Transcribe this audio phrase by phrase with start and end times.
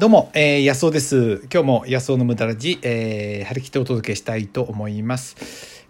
[0.00, 1.42] どうも、えー、安尾です。
[1.52, 5.36] 今日も安尾の無駄ラジ、えー、張り切ってお届けしたいと思います。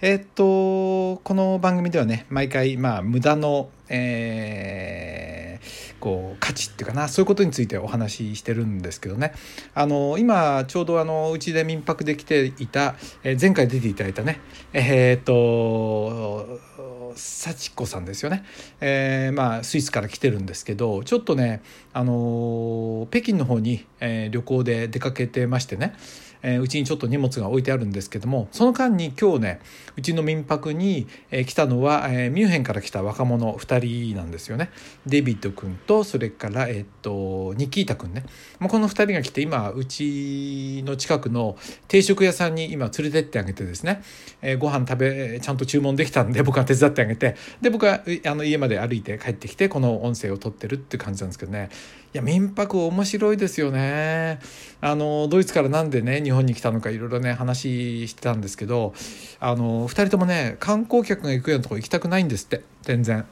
[0.00, 9.32] えー、っと、この番組ではね、毎回、まあ、無駄の、えー、こう価値っていうかなそういうことについてお話ししてるんですけどね
[9.74, 14.40] あの今ちょうどあのうちで民泊で来ていた、えー、前回出ていただいたね
[14.72, 16.58] えー、っと
[17.16, 18.44] 幸子さんですよね、
[18.80, 21.62] えー、まあスイスから来てるんですけどちょっとね
[21.92, 25.94] あの北京の方に、え、旅行で出かけてましてね。
[26.42, 29.60] え、うちにちょっと荷物が置いてあるんですけどもその間に今日ね
[29.96, 34.70] うちの民泊に、え、来たのは、え、ミュンヘンから来た若者2人なんですよね。
[35.06, 38.24] デビッド君とそれから、え、っとニキータ君ね。
[38.58, 41.56] もうこの2人が来て今うちの近くの
[41.88, 44.02] 定食屋さんに今連れてってあげてですね、
[44.42, 47.36] えー、ご飯食べちゃんと注文できたんで僕は手伝ってあげて。
[47.60, 51.68] で僕はあの家まで歩いて帰ってきてこの音声を撮ってるって感じなんですけどね。
[52.12, 54.40] いや民泊面白いですよね。
[54.80, 58.94] あのドイツからなんでね日本に来たのかいろいろね話してたんですけど
[59.40, 63.26] あの2人ともね観光客が行くようなとこ行きたくないんですって全然。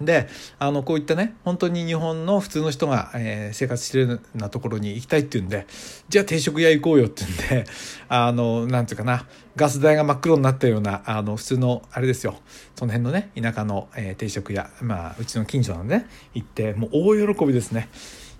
[0.00, 5.66] であのこういったね本当に日本の普通の人が、えー、生活してるようなところに行きたいっていうんで
[6.08, 7.70] じゃあ定食屋行こうよって言うんで
[8.08, 12.40] あのなんていうかなガス代が真っ黒になったようなあの普通のあれですよ
[12.74, 17.88] その辺のね田舎の、えー、定食屋まあうちの近所なんで、ね、行ってもう大喜びですね。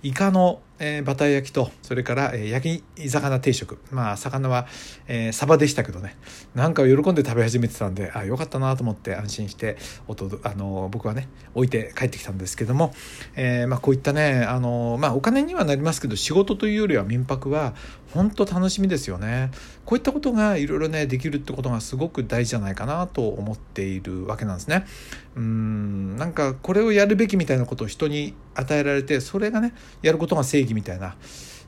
[0.05, 3.79] イカの、えー、バター焼きとそれから、えー、焼き魚定食。
[3.93, 4.67] まあ魚は、
[5.07, 6.17] えー、サバでしたけどね。
[6.57, 9.77] なんか喜んで食べ始めてたんであよかったなと思って安心して
[10.09, 12.93] おとあの僕はね置いて帰ってきたんですけども、
[13.37, 17.75] えーまあ、こういったねあの、まあ、お金にはなりますけど仕事というよりは民泊は
[18.13, 19.51] 本当楽しみですよね。
[19.85, 24.85] こういったことがいろいろねできるってことがすごく大事じゃないかなと思っているわけなんですね。
[25.37, 29.73] うんなんかこれをやるべきみたいなことを人に与えられてそれがね
[30.03, 31.17] やることが正義みたいな。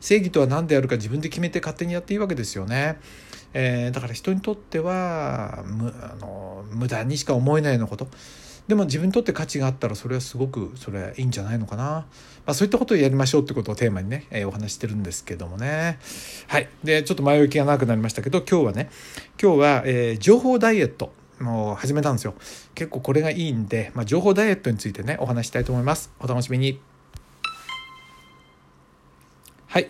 [0.00, 2.98] 正義とは何であるか自分で決めて勝手にやっていいわけですよね。
[3.54, 8.08] えー、だから人にとってはむあの無駄にしか思えないようなこと。
[8.68, 12.06] でも自分にとって価値があったらそれはすごくそれはいいんじゃないのかな、ま
[12.46, 15.98] あ、そういったことをやりましょうってことをテーマにね、えー、お話してるんですけどもね。
[16.48, 16.68] はい。
[16.82, 18.90] でちょっと前置きが長くなりましたけど今日はね
[19.40, 22.34] 今日は、えー、情報ダイエットもう始めたんですよ。
[22.74, 26.12] 結構これがいいんで、まあ、情報ダイエットについてねお話したいと思います。
[26.20, 26.93] お楽しみに。
[29.74, 29.88] はい。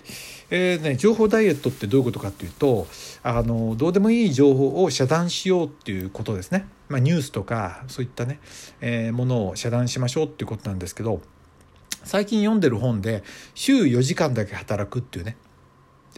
[0.48, 2.86] えーね、情報ダイエットってどういうことかっていうと
[3.22, 8.40] あのどうでもいい情報を遮断しようっていうことですね、まあ、ニュースとかそういったね、
[8.80, 11.20] えー、ものを遮断しましょうっていうことなんですけど
[12.02, 13.24] 最近読んでる本で
[13.54, 15.36] 週4時間だけ働くっていうね、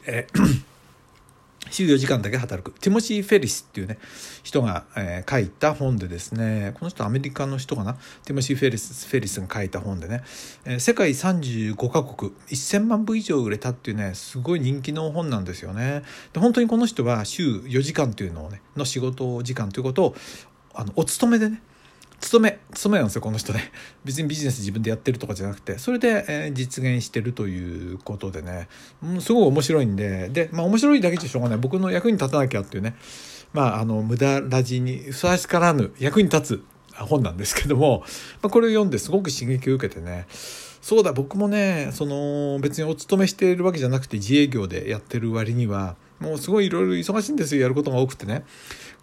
[0.06, 0.75] えー
[1.70, 2.78] 週4時間だけ働く。
[2.80, 3.98] ティモシー・フェリスっていうね
[4.42, 7.94] 人が、えー、書いた本でですねこの人アメリカの人かな？
[8.24, 10.22] ティモシー・フェリスフェリスが書いた本でね、
[10.64, 16.02] えー、世界35カ国1000万部以上売れたっていうねすごい人気の本なんですよね。
[16.32, 20.14] で本当にこの人は週4時間っていうのをねの仕事時間ということを
[20.74, 21.62] あのお勤めでね
[22.20, 23.72] 勤め勤めなんですよこの人ね。
[24.04, 28.68] 別にビジネス自分でやってるとかじゃなくてそれで、えー、実現してるということでね、
[29.02, 30.28] うん、すごい面白いんで。
[30.28, 31.58] でまあ面白いだけじゃしょうがない。
[31.58, 32.96] 僕の役に立たなきゃっていうね。
[33.52, 36.64] まああの無駄ラジにふさわしからぬ役に立つ
[37.04, 38.04] 本なんですけども、
[38.42, 40.26] まあ、これを読んですごく刺激を受けてね。
[40.80, 48.44] そうだ僕もねその別にお勤めしているわけじゃなくて自営業でやってる割にはもうすごいいろいろ忙しいんですよやることが多くてね。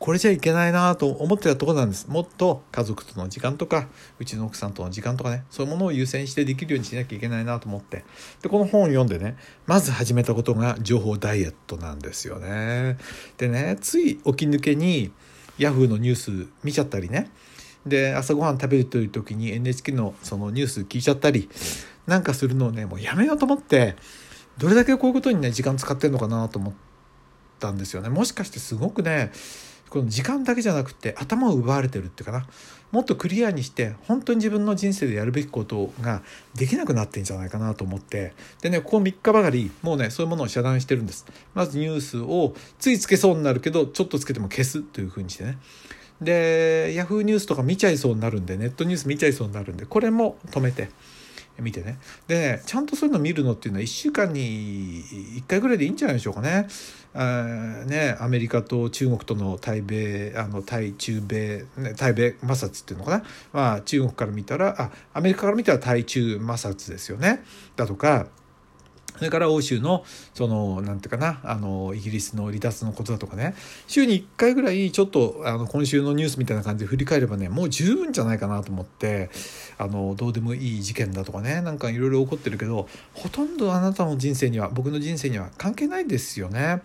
[0.03, 2.09] これじゃいけないなと思ってたとこなんです。
[2.09, 3.87] もっと家族との時間とか
[4.19, 8.03] うちの奥さんとの時間とかねそういうものを優先してできるようにしなきゃいけないなと思って。
[8.41, 12.97] でこの本を読んでねまず始めたことが情報ダイエットなんですよね。
[13.37, 15.13] でねつい起き抜けに
[15.57, 17.31] ヤフーのニュース見ちゃったりね。
[17.85, 21.47] で朝ごはん食べるという時に NHK のそのニュース聞いちゃったり
[22.07, 23.95] なんかするのをねもうやめようと思って
[24.57, 26.73] どれだけこういうことにね時間使ってんのかなと思っ
[27.61, 28.09] たんですよね。
[28.09, 29.31] もしかしてすごくね
[29.93, 32.47] この時間だけじゃなくて頭を奪われてるっていうかな。
[32.91, 36.23] もっとクリアにして本当に自分の人生でやるべきことが
[36.55, 38.33] できなくなってんじゃないかなと思って。
[38.61, 41.27] でねここ3日ばかりもうねそういうものを遮断してるんです。
[41.53, 45.59] まずニュースをついつけそうになるけどちょっとつけても消すというふうにしてね。
[46.19, 50.89] でヤフーニュースとか見ちゃいそうになるんでネットニュース見ちゃいそうになるんでこれも止めて。
[51.59, 56.67] 見てねでねちゃんとそういうの見るのっていうのは1週間に1回ぐらいでいいんじゃないでしょうかね。
[57.15, 67.43] あねアメリカと中国との対米あの対中米、ね、対米摩擦っていうのかな、まあ、中国から見たらあアメリカから見たら対中摩擦ですよね。
[67.75, 68.27] だとか
[69.23, 70.03] それから欧州の
[70.33, 73.55] そのなんていうかなあのイギリスの離脱のことだとかね
[73.87, 79.29] 週に1回ぐらいちょっとあの今週のニュースみたいな感じで振り返ればねもう十分じゃないかなと思って
[79.77, 86.81] あのどうでもいい事件だとかねなんかいろいろ起こってるけどほとんどあなたの人生には僕の人生には関係ないですよね。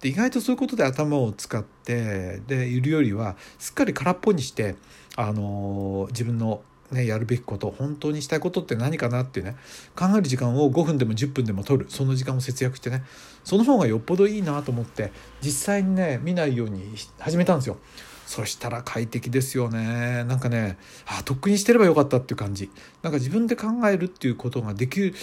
[0.00, 4.76] で意外とそういうことで頭を使ってでいるよりはすっかり空っぽにして
[5.16, 9.56] あの自分のね、やるべきこと本当にしたいことって何かなっていうね
[9.96, 11.86] 考える時間を5分でも10分でも取る。
[11.88, 13.04] その時間を節約してね。
[13.42, 17.78] その方がよっぽどいいなと思って実際にね見ないように始めたんですよ。
[18.26, 20.24] そしたら快適ですよね。
[20.24, 22.70] なんかねあとっくにしてればよかったっていう感じ。
[23.02, 25.14] なんか自分で考えるっていうことができる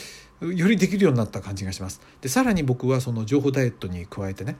[0.42, 2.02] よりできるようになった感じがします。
[2.22, 4.58] でさらに僕はその情報ダイエットに加えてね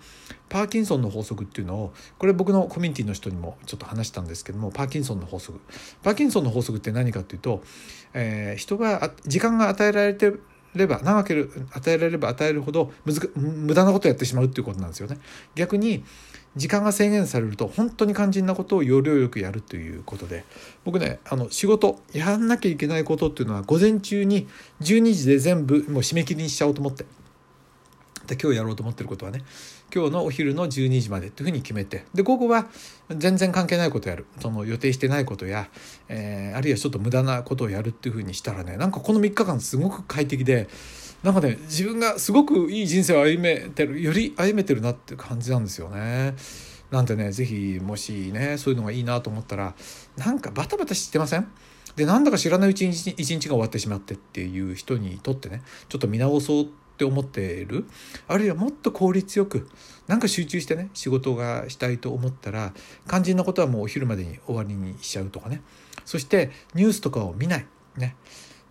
[0.48, 5.60] パーキンソンの法則っていうのをこれ僕のコミュニティの人にもちょっと話したんですけどもパーキンソンの法則。
[6.04, 7.63] パーキンソンの法則って何かっていうと、
[8.13, 10.33] えー、人が時間が与えられて
[10.75, 12.91] れば長ける与えられれば与えるほど
[13.35, 15.18] 無駄なことをやってしまうっていうことなんですよね。
[15.56, 16.03] 逆に
[16.56, 20.44] 時間が制限されると本当に肝心なことを要領よくやるということで。
[20.83, 24.47] 僕ねあの仕事やんなきゃいけないことっていうのは午前中に
[24.81, 27.06] 12時で全部もう締め切りにしちゃおうと思って。
[28.27, 29.44] で今日やろうと思ってることはね
[29.94, 32.68] 今日のお昼の12時までっていうふうに決めてで午後は
[33.09, 35.69] 全然関係ないことやるその予定してないことや、
[36.07, 40.69] えー、あるいはちょっと無駄なことをやるっていうふうにしたらねなんかこの3日間すごく快適で
[41.23, 46.35] なんかね自分がすごくいい人生を歩めてるより歩めてるなって感じなんですよね。
[46.89, 49.75] なんてね是非もしねそういうのがいいなと思ったら
[50.18, 51.47] なんかバタバタしてません？
[51.95, 56.68] でなんだか知らないうちに一日が終わってしまってっていう人にとってねちょっと見直そう
[57.01, 57.86] って思っている？
[58.27, 59.68] あるいはもっと効率よく
[60.07, 62.74] なんか集中してね仕事がしたいと思ったら
[63.07, 65.62] 肝心なことはもうお昼までに終わりにしちゃうとかね。
[66.06, 67.65] そしてニュースとかを見ない。
[67.98, 68.15] ね。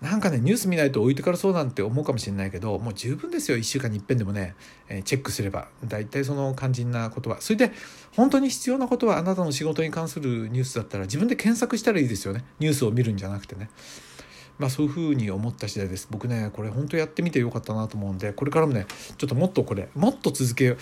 [0.00, 3.58] なんかねニュース見ないと置いてからそうなんて思うかもしれないけどもう十分ですよ。
[3.58, 4.54] 1週間にいっぺんでもね、
[4.88, 5.68] えチェックすれば。
[5.84, 7.40] 大体その肝心なことは。
[7.40, 7.72] それで
[8.14, 12.44] 本当に必要なことはあなたの仕事に関するニュースだったら自分で検索したらいいですよね。
[12.60, 13.70] ニュースを見るんじゃなくてね。
[14.60, 16.06] まあそういうふうに思った次第です。
[16.10, 18.86] 僕ねこれ本当やってみてよかったなと思うんでこれからもね
[19.16, 20.76] ちょっともっとこれもっと続け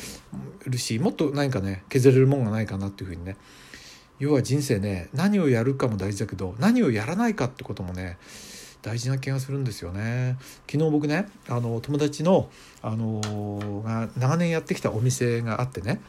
[0.66, 3.36] るしもっと何かね削れるもんがないかなっていうふうにね。
[4.18, 8.18] 要は人生ね何をやるかも大事だけど何をやらないかってこともね
[8.82, 10.36] 大事な気がするんですよね。
[10.68, 12.50] 昨日僕ねあの友達の
[12.82, 16.00] あのが長年やってきたお店があってね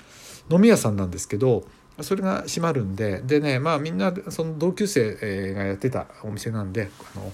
[0.50, 1.66] 飲み屋さんなんですけど
[2.02, 7.32] それが閉まるんででねまあみんなその同級生がやってたお店なんであの、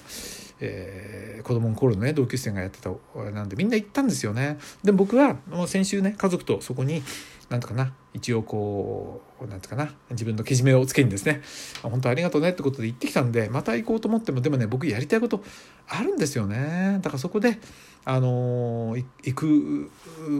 [0.60, 2.90] えー、子供の頃のね同級生がやってた
[3.32, 4.58] なんでみんな行ったんですよね。
[4.84, 7.02] で僕はもう先週ね家族とそこに
[7.48, 11.42] なんとかな一応こうなんとかな自分のけじめをつけにですね
[11.82, 15.44] 本当ありがとうねってことで行ってきたんでまた行こうと思ってもでもね僕やりたいこと
[15.86, 16.98] あるんですよね。
[17.02, 17.58] だからそこで
[18.04, 19.90] あの行く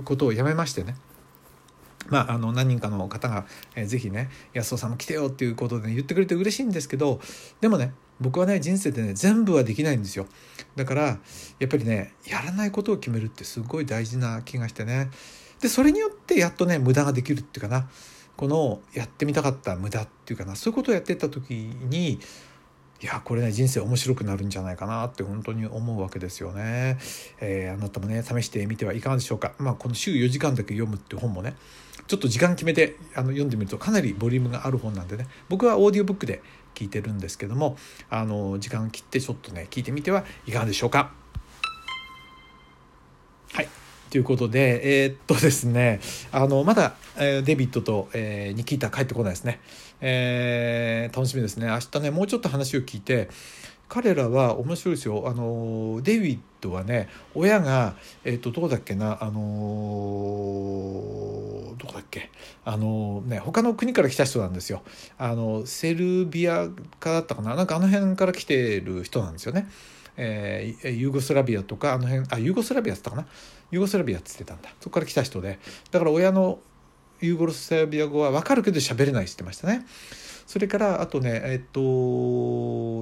[0.05, 0.97] ことをやめましてね。
[2.09, 7.21] まあ、あの何人かの方が、えー、ぜひね安尾さんも来てよっていうことで、ね、言ってくれて嬉しいんですけど
[7.61, 10.27] でもね僕はね人生でね全部はできないんですよ。
[10.75, 11.19] だからや
[11.65, 15.11] っぱりねやらないことを決めるってすごい大事な気がしてね。
[15.61, 17.89] でそれによってやっとね無駄ができるっていうかな。
[18.37, 20.57] このやってみたかった無駄っていうかな。
[20.57, 22.21] そういうことをやってった時に
[23.03, 26.99] いやこれね人生面白くなるんじゃないかなって本当に思うわけですよね。
[27.41, 29.53] えー、あなたもね試してみてはいかがでしょうか。
[29.59, 31.55] まあこの週4時間だけ読むって本もね
[32.07, 36.43] ちょっと時間決めてあの読んでみるとかなりボリュームがある本なんでね僕はオーディオブックで
[36.75, 37.77] 聞いてるんですけども
[38.11, 41.26] あの時間切ってちょっとね聞いてみてはいかがでしょうか。
[44.17, 46.01] ということで、えー、っとですね、
[46.33, 49.61] あの、まだ、えー、デビッドと、えー、ニキータ帰ってこないですね。
[50.01, 51.67] えー、楽しみですね。
[51.67, 53.29] 明日ね、もうちょっと話を聞いて、
[53.91, 55.25] 彼らは面白いですよ。
[55.27, 57.95] あの、デビッドはね、親が、
[58.25, 59.33] えっ、と、どこだっけな、あの、
[61.77, 62.31] どこだっけ、
[62.65, 64.81] あのね、他の国から来た人なんですよ。
[65.19, 66.71] あの、セルビア
[67.01, 69.69] かだったかな、なんかあの辺から来てる人なんですよね。
[70.17, 73.27] えー、ユーゴスラビアとかあの辺あユーゴスラビアっつったかな？
[73.71, 74.71] ユーゴスラビアっつってたんだ。
[74.81, 75.59] そこから来た人で。
[75.91, 76.59] だから親の
[77.21, 79.87] ユーゴスラビア語は分かるけど喋れないって言ってましたね。
[80.47, 81.81] それからあとねえっと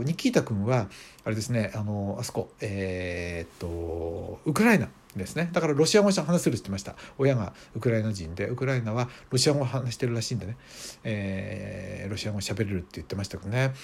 [0.03, 0.89] ニキータ君は
[1.25, 5.51] あれですねあのあそこえー、っとウクライナですね。
[5.53, 6.97] だからロシア語を話せるって言ってました。
[7.19, 10.57] 親がウクライナ人でウクライナはロシア語を話してるらしいんでね、
[11.05, 13.75] えー、ロシア語喋れるって言ってましたけどね。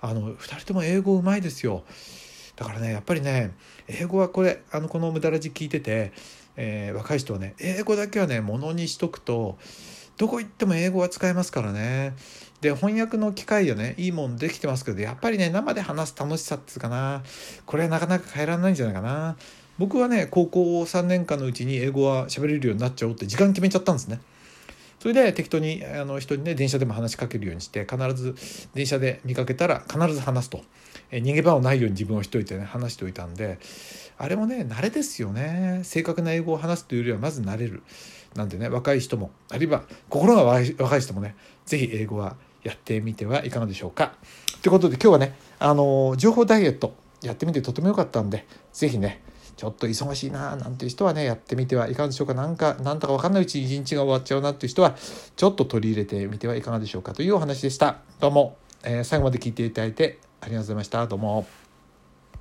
[0.00, 1.84] あの2人とも英語うまいですよ。
[2.56, 3.52] だからねやっぱりね
[3.88, 6.12] 英語はこれあのこの「無駄ラジ」聞いてて、
[6.56, 9.58] えー、若い人はね英語だけはねものにしとくと
[10.16, 12.14] どこ行っても英語は使えますからね。
[12.60, 17.22] で翻訳の機械よねいいもんできてますけどやっぱりね生で話す楽しさっていうかな
[17.66, 19.36] これはなかなか変えられないんじゃないかな。
[19.76, 24.20] 僕はね高校3年間のうちに英語は喋れるようになっちゃおうって時間決めちゃったんですね。
[25.00, 28.34] それで適当にあの人にね電車でも話しかけるようにして必ず
[28.72, 30.62] 電車で見かけたら必ず話すと、
[31.10, 33.58] え逃げ場をないように自分をしといてね話しておいたんで
[34.18, 35.80] あれもね慣れですよね。
[35.84, 37.82] 正確な英語を話すというよりはまず慣れる。
[38.34, 44.14] なんでね若い人もあるいは心が若い人もね是非英語はやってみてはいかがでしょうか。
[44.62, 49.22] ということで今日はねあの情報ダイエットやってみてとても良かったんで是非ね
[49.56, 52.34] ちょっと忙しいななんていう人はねやってみてはいかがでしょうか。
[52.34, 54.96] なんかなんだか分かんないうちに一日が終わっちゃうなっていう人は
[55.36, 57.98] ちょっと取り入れてみてはいかがでしょうかというお話でした。
[58.20, 61.63] どうも、えー、最後まで聞いていただいてありがとうございましたどうも。